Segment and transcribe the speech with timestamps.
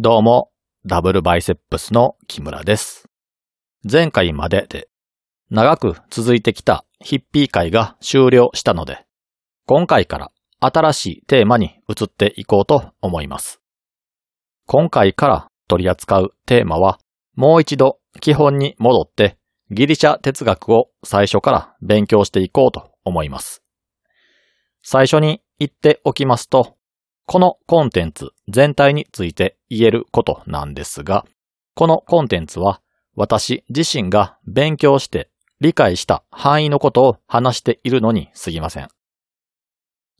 [0.00, 0.52] どうも、
[0.86, 3.08] ダブルバイセップスの木村です。
[3.82, 4.88] 前回までで
[5.50, 9.04] 長く続いてきたヒッピー会が終了したので、
[9.66, 10.30] 今回から
[10.60, 13.60] 新しいテーマに移っていこうと思います。
[14.66, 17.00] 今回から取り扱うテーマは、
[17.34, 19.36] もう一度基本に戻って
[19.72, 23.64] ギリシャ哲学を最初から勉強していこうと思います。
[24.80, 26.77] 最初に言っておきますと、
[27.30, 31.26] このコンテンツ全体について言えることなんですが、
[31.74, 32.80] このコンテンツは
[33.16, 35.28] 私自身が勉強して
[35.60, 38.88] 理解した範囲のことを話しているのに過ぎません。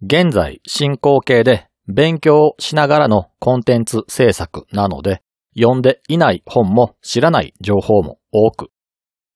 [0.02, 5.23] 現在進行形で勉強をしながらのコンテンツ制作なので、
[5.59, 8.70] 読んでいない本も知らない情報も多く、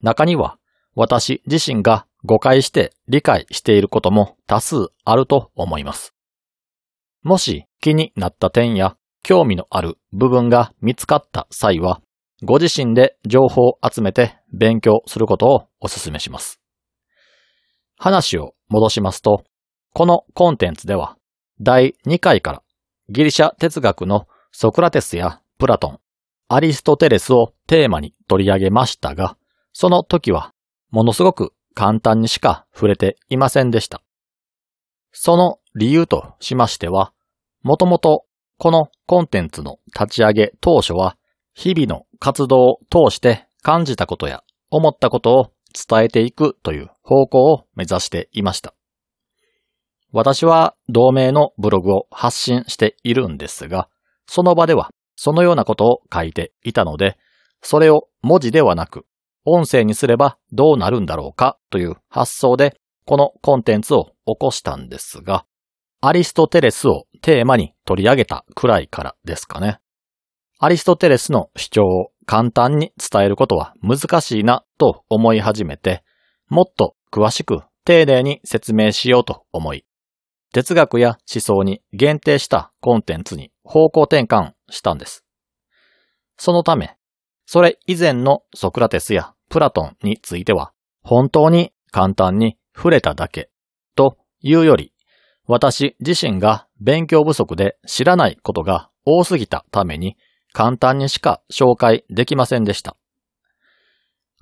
[0.02, 0.58] 中には
[0.94, 6.12] 私自身が誤解して理解していることも多数あると思います。
[7.22, 12.00] もし気になった点や興味のある部分が見つかった際は、
[12.44, 16.60] ご自身で情報を集めて勉強することをお勧めします。
[17.96, 19.42] 話を戻しますと、
[19.94, 21.16] このコンテンツでは
[21.60, 22.62] 第2回から
[23.10, 25.98] ギリシャ哲学のソクラテスやプラトン、
[26.48, 29.36] アリストテレスをテーマに取り上げましたが、
[29.72, 30.52] その時は
[30.90, 34.02] ものすごく簡単にしか触れていませんでした。
[35.10, 37.12] その理由としましては、
[37.62, 38.24] もともと
[38.58, 41.16] このコンテンツの立ち上げ当初は、
[41.54, 45.52] 日々の活動を通して感じたことや思ったことを
[45.88, 48.74] 伝えていくという方向を目指していました。
[50.12, 53.88] 私は同名のブログを発信しているんですが、
[54.26, 57.16] その場ではそのようなことを書いていたので、
[57.62, 59.06] それを文字ではなく
[59.44, 62.76] 音声にすればどうなるんだろうかという発想で
[63.06, 65.44] このコンテンツを起こしたんですが、
[66.04, 69.78] アリストテレスをテーマに取り上げたくらいからですかね。
[70.58, 76.02] アリストテレスの主張を簡単に伝えることは難しいなと思い始めて、
[76.48, 79.84] もっと詳しく丁寧に説明しようと思い、
[80.52, 85.24] 哲学や思想に限定したコンテンツに方向転換したんです。
[86.36, 86.96] そのため、
[87.46, 90.72] それ以前のソクラテスやプラトンについては、
[91.04, 93.50] 本当に簡単に触れただけ
[93.94, 94.91] というより、
[95.46, 100.16] 私自身が勉強不足で知らないことが多すぎたために
[100.52, 102.96] 簡単にしか紹介できませんでした。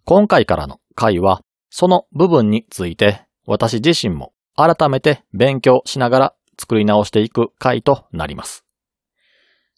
[0.05, 8.65] 今回からの回はその部分について私自身も改めて勉強しながら作り直していく回となります。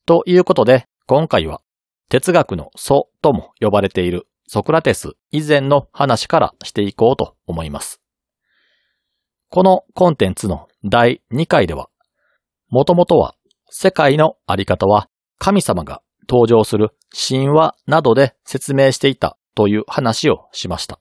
[0.04, 1.60] ということで今回は
[2.09, 8.00] 哲学の祖とも呼ばれているソクラテス以前の話からしていこうと思います。
[9.49, 11.88] このコンテンツの第2回では、
[12.69, 13.34] もともとは
[13.70, 20.98] 世界のあり方は神様が登場する神話などで説明していたという話をしました。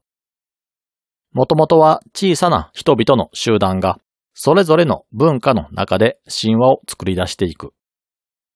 [1.31, 3.99] もともとは小さな人々の集団が
[4.33, 7.73] それぞれの文化の中で神話を作り出していく。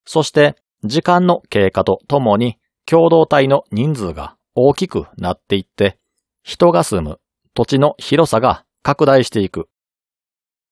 [0.05, 5.97] そして時間の経過とともに共同体の人数が大きくなっていって
[6.43, 7.19] 人が住む
[7.53, 9.67] 土地の広さが拡大していく。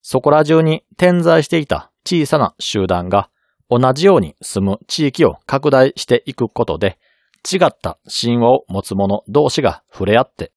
[0.04, 3.32] そこら中に点在していた小さな集団が
[3.72, 7.00] 同じように住む地域を拡大していくことで
[7.52, 10.52] 違った神話を持つ者同士が触れ合って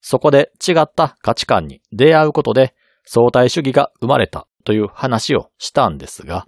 [0.00, 6.46] そこで違った価値観に出会うことで相対主義が生まれたという話をしたんですが、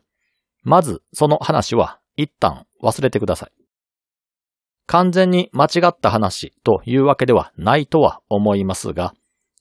[0.63, 3.53] まずその話は一旦忘れてください。
[4.87, 9.15] 完全に間違った話というわけではないとは思いますが、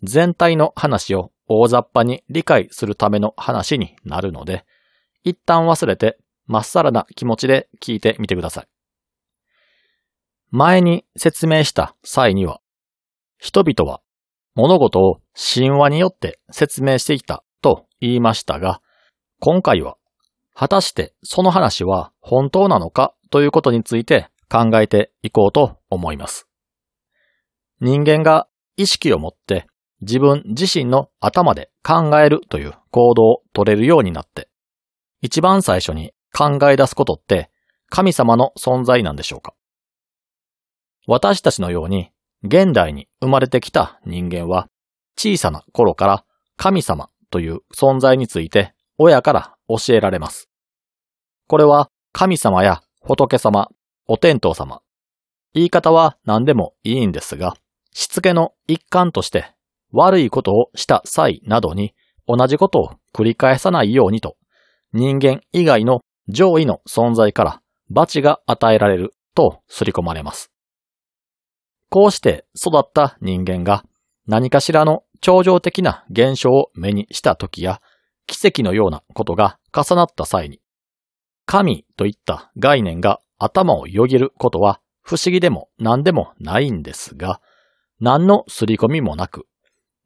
[0.04, 4.66] 全体の話を大雑把に理解するための話になるので、
[5.24, 8.68] 一旦忘れてまっさらな気持ちで聞いてみてください。
[10.52, 12.62] 前に説明した際には、
[13.40, 14.02] 人々は
[14.54, 18.82] 物事を神話によって説明していたと言いましたが、
[19.40, 19.98] 今回は
[20.54, 26.48] 果たしてその話は本当なのかということについて考えていこうと思います。
[27.80, 29.68] 人間が意識を持って
[30.02, 34.50] 自分自身の頭で考えるという行動を取れるようになって、
[35.22, 37.50] 一番最初に考え出すことって
[37.90, 39.54] 神様の存在なんでしょうか？
[41.08, 42.12] 私たちのように
[42.44, 44.70] 現代に生まれてきた人間は
[45.18, 46.24] 小さな頃から
[46.56, 50.50] 神様という存在について親から教えられます。
[51.48, 53.70] これは神様や仏様、
[54.08, 54.82] お天道様。
[55.54, 57.56] 言い方は何でもいいんですが、
[57.92, 59.52] しつけの一環として
[59.92, 61.94] 悪いことをした際などに
[62.28, 64.36] 同じことを繰り返さないようにと、
[64.94, 70.52] 人間以外の上位の存在から罰が与えられると刷り込まれます。
[71.90, 73.84] こうして育った人間が
[74.28, 77.82] 何かしらの超常的な現象を目にした時や
[78.28, 80.62] 奇跡のようなことが重なった際に、
[81.46, 87.42] 神といった概念が頭をよぎることは不思議でも何でもないんですが、
[88.00, 89.48] 何の刷り込みもなく、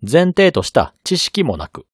[0.10, 1.86] 前提とした知識もなく、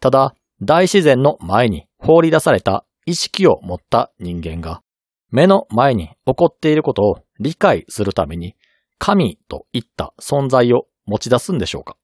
[0.00, 4.82] ただ大自然の前に放り出された意識を持った人間が、
[5.30, 8.54] 目の前に起こっていることを理解するために、
[8.98, 11.96] 神といった存在を持ち出すんでしょうか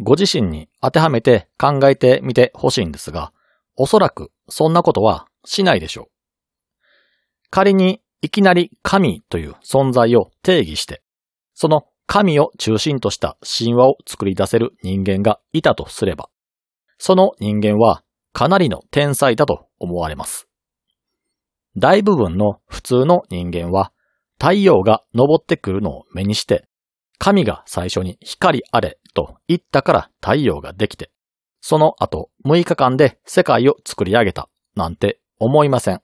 [0.00, 3.32] ご自身に当てはめて考えてみてほしいんですが、
[3.76, 6.06] おそらくそんなことはしないでしょう。
[7.50, 11.02] 仮にいきなり神という存在を定義して、
[11.54, 16.28] その神を中心とした神話を作り出せる人間がいたとすれば、
[16.98, 18.02] その人間は
[18.34, 20.46] かなりの天才だと思われます。
[21.74, 23.94] 大部分の普通の人間は
[24.38, 26.66] 太陽が昇ってくるのを目にして、
[27.16, 31.10] 神が最初に光あれと言ったから太陽ができて、
[31.62, 36.02] その後6日間で世界を作り上げたなんて思いません。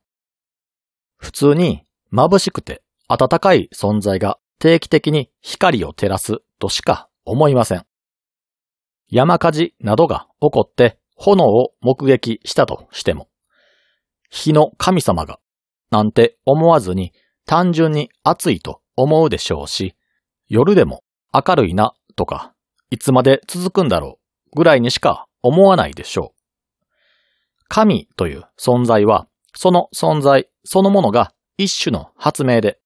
[1.18, 1.82] 普通に
[2.14, 7.84] 眩しくて暖かい存在が定期的に光を照らすとしか思いません。
[9.08, 13.28] 山火事などが起こって炎を目撃したとしても、
[14.30, 15.38] 火の神様が
[15.90, 17.12] なんて思わずに
[17.46, 19.94] 単純に暑いと思うでしょうし、
[20.48, 21.02] 夜でも
[21.32, 22.52] 明るいなとか、
[22.90, 24.18] いつまで続くんだろ
[24.52, 26.84] うぐらいにしか思わないでしょう。
[27.68, 32.78] 神という存在は、その存在そのものが一種の発明で、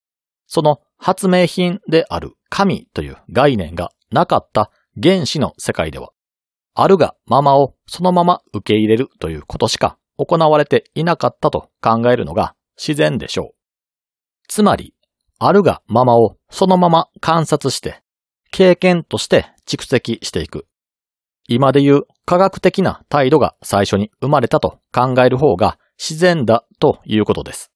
[0.54, 4.70] その発明品である神という概念がなかった
[5.02, 6.10] 原始の世界では、
[6.74, 13.54] あるがままをそのまま受け入れるということしか行われていなかったと考えるのが自然でしょう。
[14.46, 14.92] つまり、
[15.38, 18.02] あるがままをそのまま観察して、
[18.50, 20.66] 経験として蓄積していく。
[21.48, 27.71] 今で言う科学的な態度が最初に生まれたと考える方が自然だということです。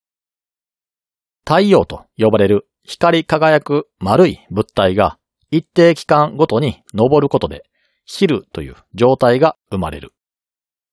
[1.47, 5.17] 太陽と呼ばれる光り輝く丸い物体が
[5.53, 7.63] 一定期間ごとに昇ることで
[8.05, 10.13] 昼という状態が生まれる。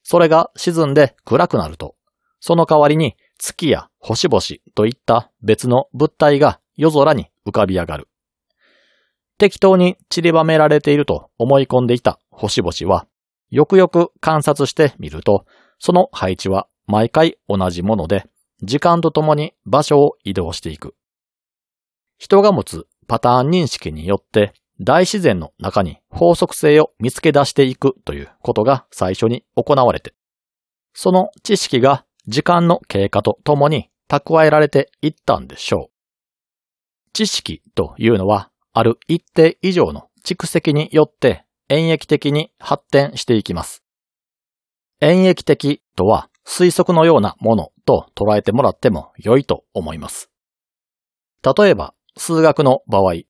[0.03, 1.95] それが沈んで暗くなると、
[2.39, 4.41] その代わりに月や星々
[4.75, 8.07] といった別の物体が夜空に浮かび上がる。
[9.39, 13.07] 適当に散りばめられていると思い込んでいた星々は、
[13.49, 15.45] よくよく観察してみると、
[15.79, 18.27] その配置は毎回同じもので、
[18.63, 20.95] 時間とともに場所を移動していく。
[22.17, 30.13] 人が持つパターン認識によって大自然の中に法則性を見つけ出していくということが最初に行われて、
[30.93, 35.93] その知識が時間の経過とともに蓄えられていったんでしょう。
[37.11, 43.83] 知識というのは、ある一定以上の蓄積によって演疫的に発展していきます。
[45.01, 50.29] 演疫的とは推測のようなものと捉えてもらっても良いと思います。
[51.43, 53.23] 例えば、数学の場合、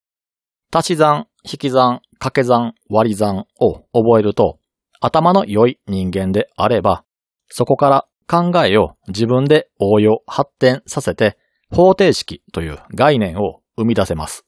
[0.72, 4.58] 足し算、引き算、掛け算、割り算を覚えると、
[5.00, 7.04] 頭の良い人間であれば、
[7.48, 11.36] そこから考えを自分で応用発展させて
[11.70, 14.44] 方程式という概念を生み出せます。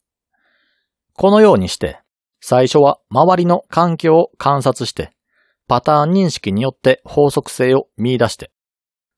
[1.12, 2.00] このようにして、
[2.40, 5.12] 最初は周りの環境を観察して、
[5.68, 8.50] パターン認識によって法則性を見出して、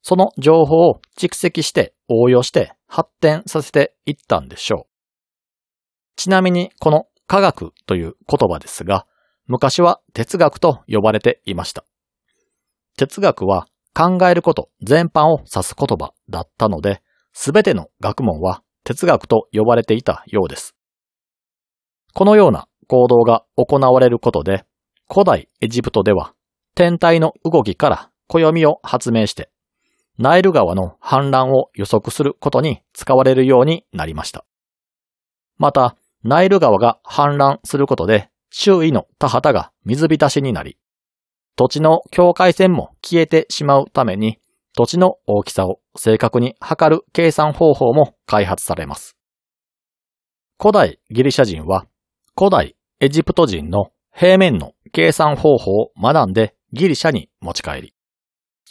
[0.01, 4.89] その情報を蓄積して応用して発展させていったんでしょう。
[6.15, 9.05] ちなみにこの科学という言葉ですが、
[9.47, 11.85] 昔は哲学と呼ばれていました。
[12.97, 17.01] 哲学は考えること全般を指す言葉だったので、
[17.33, 20.75] すべての学問は哲学と呼ばれていたようです。
[22.13, 24.65] このような行動が行われることで、
[25.11, 26.33] 古代エジプトでは
[26.75, 29.49] 天体の動きから暦を発明して、
[30.21, 34.45] ナイル川の氾濫を予測することに使われるようになりました。
[35.57, 40.77] また、ナイル川が氾濫することで周囲の田畑が水浸しになり、
[41.55, 44.39] 土地の境界線も消えてしまうために、
[44.75, 49.15] 土地の大きさを正確に測る計算方法も開発されます。
[50.59, 51.85] 古代ギリシャ人は、
[52.37, 57.93] 古代エジプト人の平面の計算方法を学んでギリシャに持ち帰り、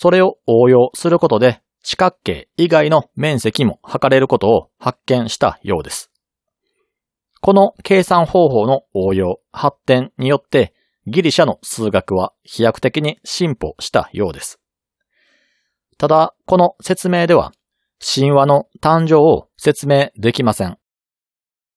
[0.00, 6.12] それを応用することで四角形以外の面積も測れることを発見したようです。
[7.40, 10.72] この計算方法の応用、発展によって
[11.08, 14.60] ギリシャの数学は飛躍的に進歩したようです。
[15.96, 17.50] ただ、この説明では、
[17.98, 20.78] 神話の誕生を説明できません。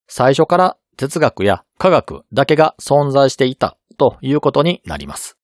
[0.07, 5.39] 最初から哲学や科学だけが存在していたということになります。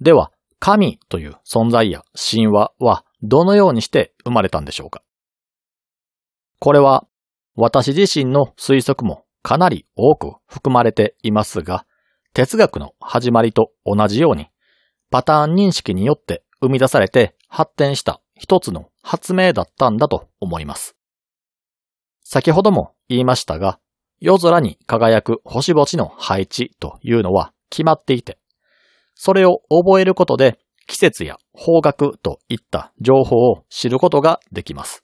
[0.00, 5.02] では、神という存在や神話はどのようにして生まれたんでしょうか？
[6.60, 7.06] これは
[7.54, 11.86] 私自身の推測もかなり多く含まれていますが、
[12.34, 14.48] 哲学の始まりと同じように
[15.10, 20.96] パターン認識によって生み出されて発展した一つの発明だったんだと思います。
[22.24, 23.80] 先ほども言いましたが、
[24.20, 28.38] 夜空に輝く星々の配置というのは決まっていて、
[29.20, 35.02] それを覚えることで季節や方角といった情報を知ることができます。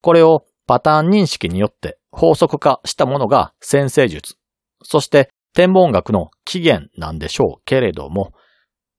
[0.00, 4.36] これをパターン認識によって法則化したものが先生術、
[4.82, 8.32] そして天文学の起源なんでしょうけれども、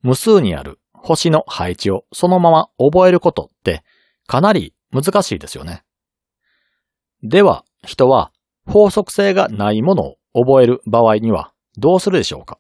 [0.03, 3.83] 無数にある星の配置をそのまま覚えることって
[4.27, 5.83] かなり難しいですよね。
[7.23, 8.31] では、人は
[8.67, 12.59] 法則性がないものを覚える場合にはどうするでしょうか？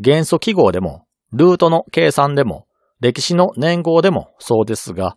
[0.00, 2.66] 元素記号でも、ルートの計算でも、
[3.00, 5.16] 歴史の年号でもそうですが、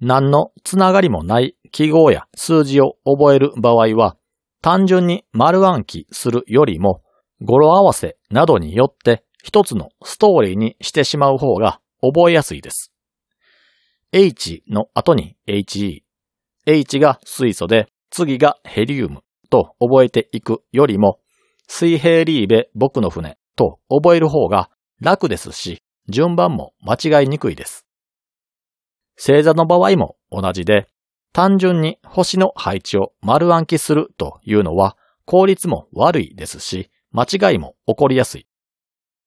[0.00, 4.16] 何のつながりもない記号や数字を覚える場合は、
[4.62, 7.02] 単純に丸暗記するよりも、
[7.42, 12.92] 語呂合わせなどによって一つのストーリーにしてしまう方が覚えやすいです。
[14.12, 16.02] H の後に HE。
[16.66, 21.20] H が水素で次がヘリウムと覚えていくよりも、
[21.68, 24.70] 水平リーベ僕の船と覚える方が
[25.02, 27.86] 楽ですし、順番も間違いにくいです。
[29.18, 30.88] 星座の場合も同じで、
[31.34, 38.46] 単純に星の配置を丸暗記するというのは効率も悪いですし、間違いも起こりやすい。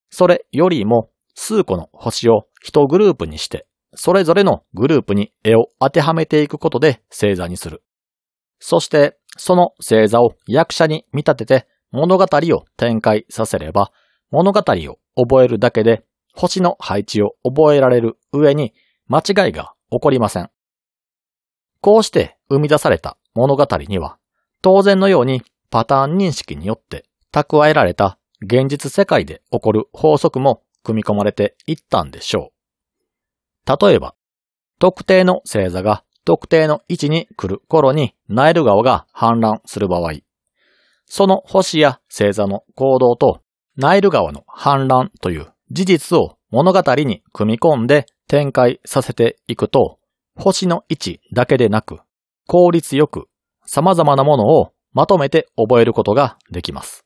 [0.10, 7.84] それよりも数個の星を一グループにして、それぞれのグループに絵を当てはめていくことで星座にする。
[8.60, 13.92] そして、その星座を役者に見立てて物語を展開させれば、
[14.34, 18.74] 物語を覚えるだけで星の配置を覚えられる上に
[19.08, 20.50] 間違いが起こりません。
[21.82, 24.18] こうして生み出された物語には、
[24.64, 32.52] 当然のようにパターン認識によって蓄えられた現実世界で起こる法則も組み込まれていったんでしょ
[33.68, 33.88] う。
[33.88, 34.16] 例えば、
[34.80, 40.14] 特定の星座が特定の位置に来る頃にナイル川が氾濫する場合、
[41.06, 43.43] その星や星座の行動と
[43.76, 49.98] ナイル川の氾濫という事実を物語に組み込んで展開させていくと、
[50.36, 52.00] 星の位置だけでなく、
[52.48, 53.28] 効率よく
[53.66, 57.04] 様々なものをまとめて覚えることができます。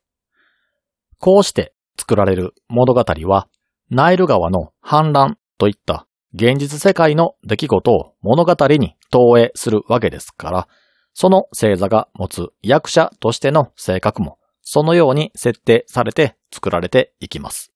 [1.19, 3.47] こうして作られる物語は、
[3.89, 10.67] ナイル川の氾濫といった現実世界の出来事を物語に投影するわけですから、
[11.13, 14.37] その星座が持つ役者としての性格も、
[14.69, 17.71] そのように設定されて作られていきます。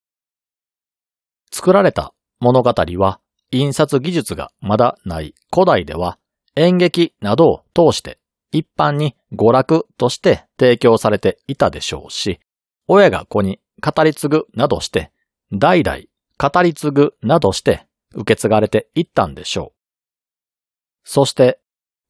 [1.49, 6.19] 作られた物語は、印刷技術がまだない古代では、
[6.57, 8.19] 演劇などを通して
[8.51, 12.41] 一般に娯楽として提供されていたでしょうし、
[12.89, 15.13] 親が子に語り継ぐなどして、
[15.53, 15.99] 代々
[16.37, 19.79] 語り継ぐなどして受け継がれていったんでしょう。
[21.05, 21.61] そして、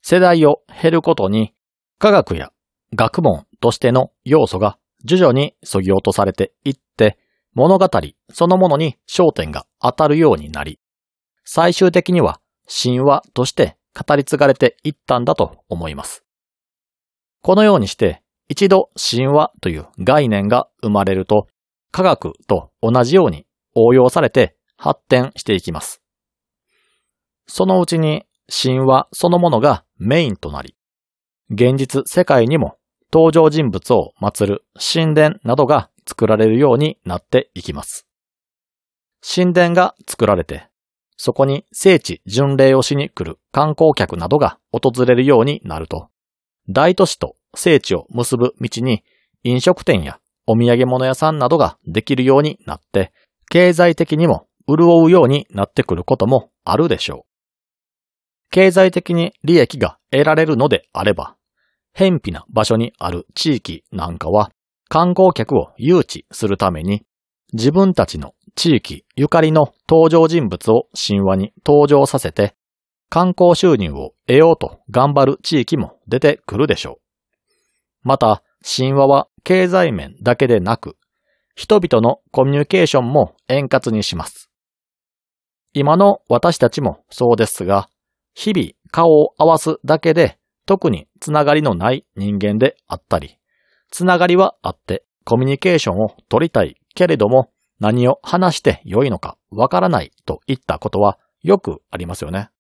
[0.02, 1.54] 世代を減ることに、
[2.00, 2.52] 科学や
[2.96, 7.18] 学問としての要素が徐々に削ぎ落とされていって、
[7.54, 7.90] 物語
[8.32, 10.80] そのものに焦点が当たるようになり、
[11.44, 16.24] 最終的には神話として語り継がれていったんだと思います。
[17.42, 21.48] このようにして一度神話という概念が生まれると
[21.92, 26.02] 科学と同じように応用されて発展していきます。
[27.48, 30.76] そのうちに神話そのものがメインとなり、
[31.50, 32.78] 現実世界にも
[33.14, 38.08] 登場人物を祀る神殿などが作られるようになっていきます。
[39.22, 40.68] 神殿が作られて、
[41.18, 46.10] そこに聖地巡礼をしに来る観光客などが訪れるようになると、
[46.70, 49.04] 大都市と聖地を結ぶ道に
[49.44, 53.12] 飲食店やお土産物屋さんなどができるようになって、
[53.50, 57.32] 経済的にも潤うようになってくることもあるでしょう。
[58.50, 61.36] 経済的に利益が得られるのであれば、
[61.94, 64.52] 偏僻な場所にある地域なんかは
[64.90, 67.06] 観光客を誘致するために
[67.54, 72.56] 自分たちの地域ゆかりの登場人物を神話に登場させて
[73.12, 77.02] 観光収入を得ようと頑張る地域も出てくるでしょう。
[78.04, 80.96] また、神話は経済面だけでなく、
[81.54, 84.50] 人々のコミュニケーションも円滑にします。
[85.74, 87.90] 今の私たちもそうですが、
[88.34, 90.38] 日々顔を合わすだけで
[90.72, 93.38] 特につながりのない人間であったり、
[93.90, 97.52] つながりはあってコミュニケーションを取りたいけれども
[97.82, 102.52] 何を話して良いのかわからないといったことはよくありますよね。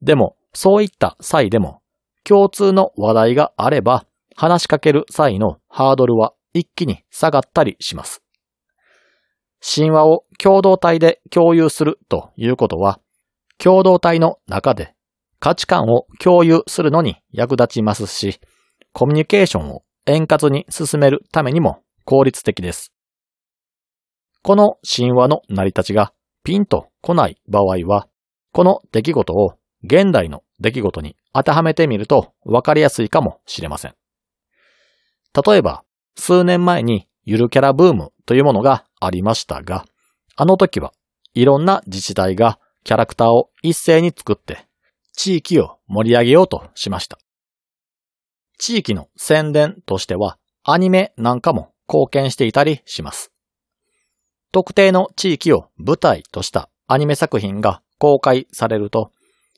[0.00, 1.82] でも、そういった際でも
[2.24, 8.22] 共通の話題があれば話しかける際のハードルは一気に下がったりします。
[9.60, 13.00] 神話を共同体で共有するということは、
[13.58, 14.95] 共同体の中で
[15.38, 18.40] 価値観を共有するのに役立ちますし、
[18.92, 22.92] コミュニケーションを円滑に進めるためにも効率的です。
[24.42, 26.12] この神話の成り立ちが
[26.44, 28.08] ピンと来ない場合は、
[28.52, 33.94] この出来事を現代の出来事に当てはめてみると分かりやすいかもしれません。
[35.46, 35.84] 例えば、
[36.16, 39.84] 数年前にゆるキャラブームというものがありましたが、
[40.36, 40.92] あの時は
[41.34, 44.65] いろんな自治体がキャラクターを一斉に作って
[45.16, 47.18] 地域を盛り上げようとしました。
[48.58, 53.32] 地域の宣伝としてはアニメなんかも貢献していたりします。
[54.52, 59.10] 特定の地域を舞台としたアニメ作品が公開されると、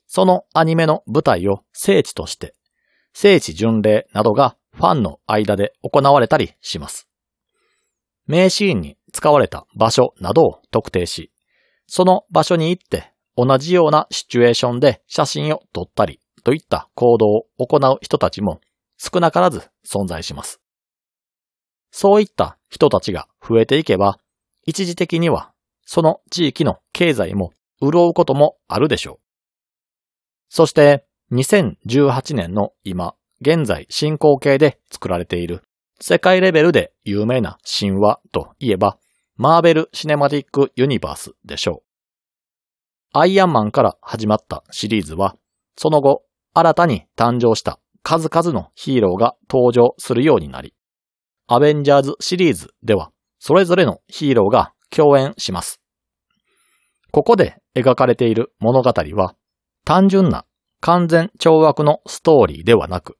[0.07, 2.55] そのアニメの舞台を聖地として、
[3.13, 7.07] 聖地巡礼などがファンの間で行われたりします。
[8.27, 11.31] 名シーンに使われた場所などを特定し、
[11.87, 13.11] その場所に行って
[13.41, 18.59] 同じようなシチュエーションで写真を撮ったりといった行動を行う人たちも
[18.97, 20.59] 少なからず存在します。
[21.89, 24.19] そういった人たちが増えていけば、
[24.65, 25.53] 一時的には
[25.85, 29.19] その地域の経済も潤うこともあるでしょう。
[30.49, 35.63] そして2018年の今、現在進行形で作られている
[36.01, 38.97] 世界レベルで有名な神話といえば、
[39.37, 41.88] マーベル・シネマティック・ユニバースでしょう。
[43.11, 45.35] アイアンマンから始まったシリーズは、
[45.75, 46.23] その後、
[46.53, 50.75] 新たに誕生した数々のヒーローが登場するようになり、
[51.47, 55.81] アベンジャーズシリーズでは、それぞれのヒーローが共演します。
[57.11, 59.35] ここで描かれている物語は、
[59.85, 60.45] 単純な
[60.79, 63.17] 完全懲悪のストーリーではなく、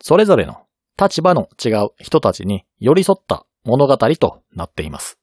[0.00, 0.66] それぞれの
[1.00, 5.18] 立場の違う人たちに寄り添った物語となっています。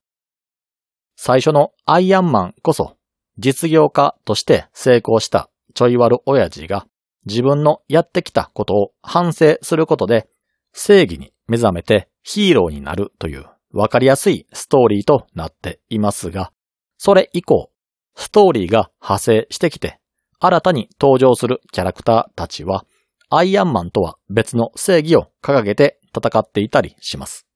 [1.15, 2.97] 最初のアイアンマンこそ
[3.37, 6.85] 実業家として成功したちょい悪親父が
[7.25, 10.29] 自分のやってきたことを反省することで
[10.71, 16.51] 正義に目覚めてヒーローになるというわかりやすいストーリーとなっていますが、
[16.97, 17.71] それ以降、
[18.15, 19.99] ストーリーが派生してきて、
[20.39, 22.85] 新たに登場するキャラクターたちは、
[23.31, 27.47] アイアンマンとは別の正義を掲げて戦っていたりします。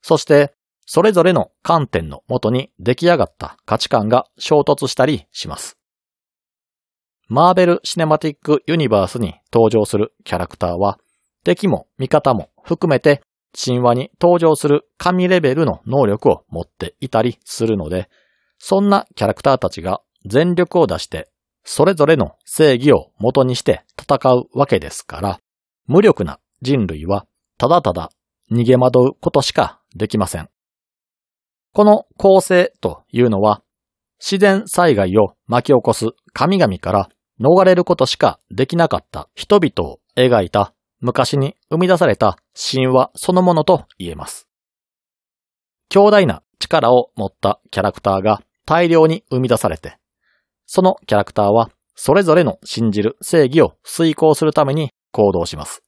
[0.00, 0.54] そして、
[0.86, 5.76] それぞれの観点のもとに出来上がった価値観が衝突したりします。
[7.28, 10.98] マーベル・シネマティック・ユニバースに登場するキャラクターは、
[11.44, 13.22] 敵も味方も含めて
[13.52, 18.08] 神話に登場する神レベルの能力を持っていたりするので、
[18.58, 21.28] そんなキャラクターたちが全力を出して
[21.68, 25.40] それぞれの正義を元にして戦うわけですから、
[25.86, 27.26] 無力な人類は
[27.58, 28.10] ただただ
[28.52, 30.48] 逃げ惑うことしかできません。
[31.76, 33.60] この構成というのは、
[34.18, 44.48] 自然災害を巻き起こす神々から逃れることしかできなかった人々を描いた昔に生み出された神話そのものと言えます。
[45.90, 49.98] 強大な力を持ったキャラクターが大量に生み出されて、
[50.64, 55.82] そのキャラクターはそれぞれの信じる正義を遂行するために行動します。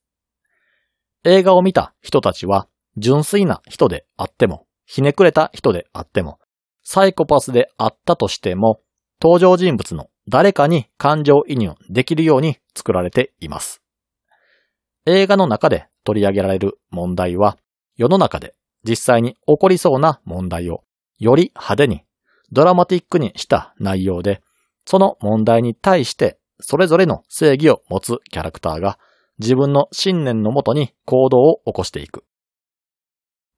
[1.25, 6.39] 映画を見た人たちは純粋な人であっても、ひねくれた人であっても、
[6.83, 8.81] サイコパスであったとしても、
[9.21, 13.83] 登場人物の誰かに感情移入できるように作られています。
[15.05, 17.59] 映画の中で取り上げられる問題は、
[17.97, 20.85] 世の中で実際に起こりそうな問題を
[21.19, 22.05] より派手に
[22.51, 24.41] ドラマティックにした内容で、
[24.87, 28.99] その問題に対してそれぞれの正義を持つキャラクターが
[29.39, 32.25] 自分の信念のもとに行動を起こしていく。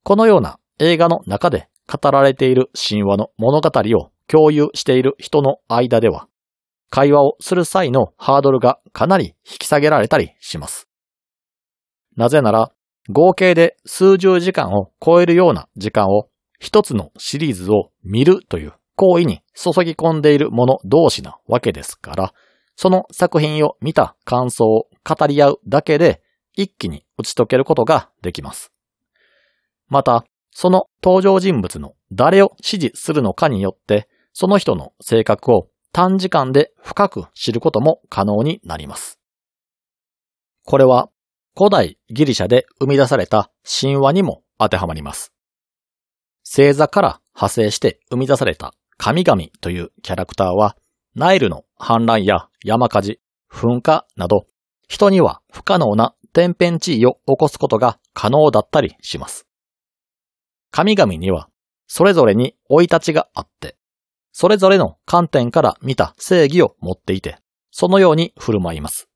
[0.02, 6.26] このような映画の中で語られている神話の物語を共有している人の間では、
[6.88, 10.88] 会話をする際のハードルがかなり引き下げられたりします。
[12.16, 12.72] なぜなら、
[13.10, 22.32] 合計で数十時間を超えるような時間を一つのシリーズを見るという行為に注ぎ込んでいる者同士なわけですから、
[22.74, 26.22] その作品を見た感想を語り合うだけで
[26.54, 28.72] 一気に打ち解けることができます。
[29.88, 39.18] また、その登場人物の誰を支持するのかによって、その人の性格を短時間で深く知ることも可能になります。
[40.64, 41.10] これは
[41.56, 45.32] 古代ギリシャで生み出された神話にも当てはまります。
[46.44, 50.76] 星座から派生して生み出された神々というキャラクターは、
[51.14, 54.46] ナイルの氾濫や山火事、噴火など、
[54.88, 59.46] 人には不可能な天変地異を起こすことが可能だったりします。
[60.70, 61.48] 神々には、
[61.86, 63.76] それぞれに生い立ちがあって、
[64.32, 67.38] それぞれの観点から見た正義を持っていて、
[67.70, 69.08] そのように振る舞います。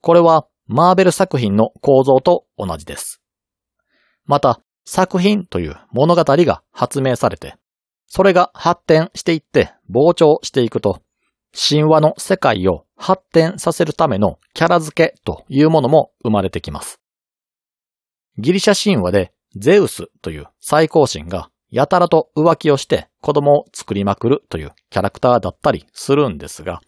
[0.00, 3.20] これはマーベル作品の構造と同じです。
[4.24, 7.56] また、作品という物語が発明されて、
[8.06, 11.02] それが発展していって膨張していくと、
[11.52, 17.00] 神話の世界を発展させるためのキャラ付けというものも生まれてきます。
[18.38, 26.80] ギリシャ神話でゼウスという最高神がやたらと浮気をして子供を作りまくるというキャラクターだったりするんですが、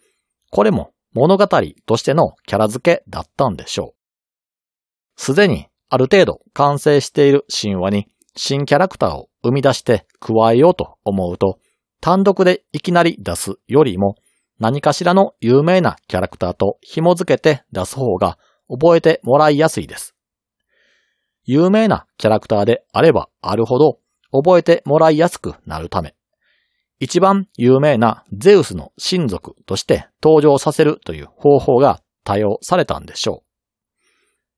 [0.51, 1.47] これも物語
[1.85, 5.21] としてのキャラ付けだったんでしょう。
[5.21, 11.59] すでにある程度完成している神話に新キャラクターを生み出して加えようと思うと、
[12.01, 14.15] 単独でいきなり出すよりも
[14.59, 18.37] 何かしらの有名なキャラクターと紐付けて出す方が
[18.69, 20.15] 覚えてもらいやすいです。
[21.51, 23.97] 有名なキャラクターであればあるほど
[24.31, 26.13] 覚えてもらいやすくなるため、
[26.99, 34.03] 一番有名なゼウスの親族として登場させるという方法が多用されたんでしょう。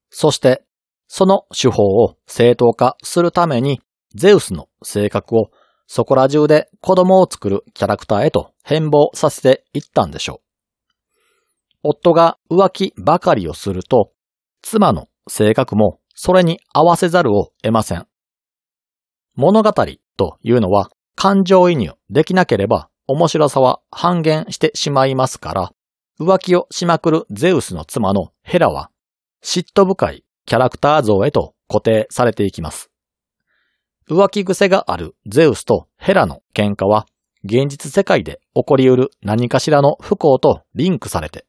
[0.10, 0.66] そして、
[1.08, 3.80] その手法を正当化するために、
[4.14, 5.50] ゼウスの性格を
[5.88, 10.90] そこら中で子供を作るキャラクターへと変貌させていったんでしょう。
[11.84, 14.12] 夫が浮気ばかりをすると、
[14.62, 18.08] 妻の性格もそれに合わせざるを得ません。
[19.36, 19.74] 物語
[20.18, 25.74] というのは感情移入できなければ面白さは半減してしまいますから、
[26.20, 28.92] 浮気をしまくるゼウスの妻のヘラは
[29.44, 32.92] 嫉妬深いキャラクター像へと固定されていきます。
[34.10, 37.08] 浮気癖があるゼウスとヘラの喧嘩は
[37.44, 41.46] 現実世界で起こり得る何かしらの不幸とリンクされて、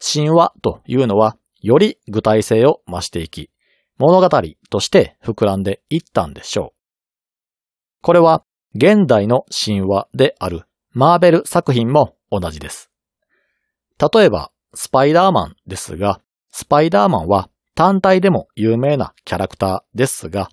[0.00, 3.51] 神話というのはより具体性を増していき、
[3.98, 6.82] 物語として膨らんでいったんでしょう。
[8.02, 12.90] これは現代の神話であるマーベル作品も同じです。
[13.98, 20.48] 例えば、スパイダーマンですが、スパイダーマンは単体でも有名なキャラクターですが、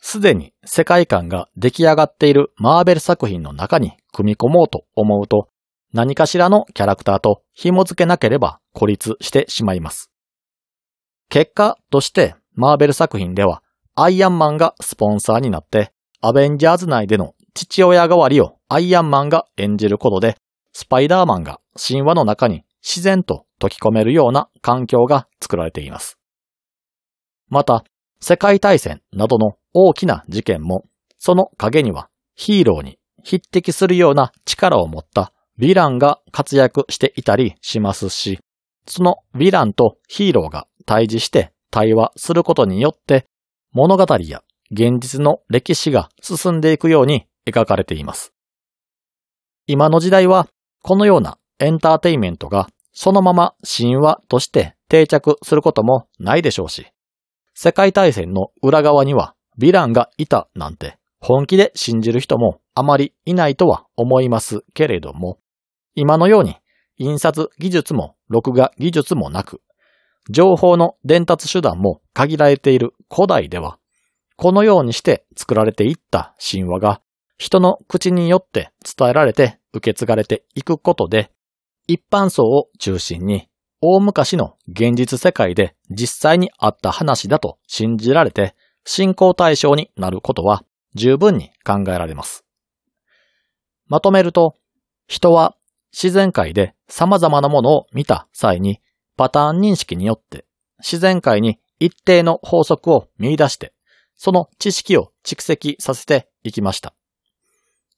[0.00, 5.48] すでに世界観が出来上がっているマーベル作品の中に組み込もうと思うと、
[5.92, 10.10] 何かしらのキャラクターと紐付けなければ孤立してしまいます。
[11.28, 13.62] 結果としてマーベル作品では
[13.94, 20.36] アイアンマンがスポンサーになってアベンジャーズ内での父親代わりをアイアンマンが演じることで、
[20.72, 26.18] スパイダーマンが神話の中に自然と溶き込めるような環境が作られています。
[27.48, 27.84] また、
[28.20, 30.84] 世界大戦などの大きな事件も、
[31.18, 38.38] その陰にはヒーローに匹敵するような力を持ったヴィランが活躍していたりしますし、
[38.86, 43.26] そのヴィランとヒーローが対峙して対話することによって
[43.72, 48.32] 物語や現実の歴史が進んでいくように描かれています。
[49.66, 50.48] 今の時代は
[50.82, 56.86] このようなエンターテイメントがそのまま神話として定着することもないでしょうし、
[57.54, 65.38] 世界大戦の裏側にはヴィランがいたなんて本気で信じる人もあまりいないとは思いますけれども、
[65.94, 66.56] 今のように
[66.98, 69.60] 印刷技術も録画技術もなく、
[70.30, 73.78] 情報の伝達手段も限られている古代では、
[74.36, 77.00] このようにして作られていった神話が
[77.38, 81.30] 人の口によって伝えられて受け継がれていくことで、
[81.86, 83.48] 一般層を中心に
[83.80, 92.44] 大昔の現実世界で実際にあった話だと信じられて信仰対象になることは十分に考えられます。
[93.86, 94.56] まとめると、
[95.06, 95.54] 人は
[95.92, 98.80] 自然界で様々なものを見た際に
[99.16, 100.44] パターン認識によって
[100.78, 103.72] 自然界に一定の法則を見出して
[104.16, 106.94] その知識を蓄積させていきました。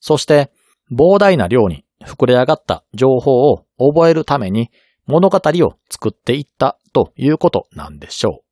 [0.00, 0.50] そして、
[0.90, 4.70] 膨大な量に膨れ上がった情報を覚えるために
[5.06, 8.44] 物語を作っていったということなんでしょう。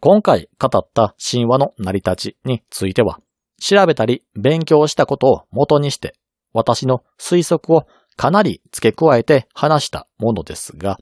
[0.00, 3.20] 今回語った神話の成り立ちについては、
[3.60, 6.14] 調べたり勉強したことを元にして、
[6.52, 10.98] 私の推測をかなり付け加えて話したものですが、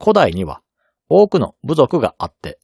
[0.00, 0.62] 古代には
[1.08, 2.58] 多くの部族があって、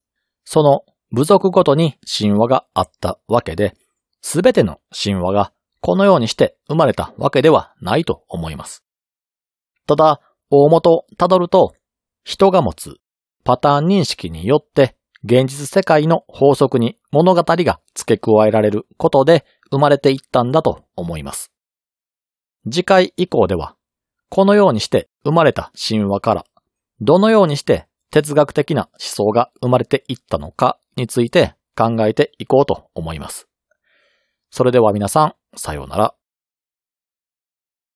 [0.45, 3.75] その部族ごとに神話があったわけで、
[4.21, 8.85] すべての神話がこのようにして生まれたわけではないと思います。
[9.87, 10.21] ただ、
[10.51, 11.75] 大元をたどると、
[12.25, 12.97] 人が持つ
[13.45, 21.53] パターン認識によって現実世界の法則に物語が付け加えられることで生まれていったんだと思います。
[22.65, 23.77] 次回以降では、
[24.31, 26.45] このようにして生まれた神話から、
[27.01, 33.49] どのようにして哲学的な思想が生まれていったのかについて考えていこうと思います。
[34.51, 36.15] それでは皆さん、さようなら。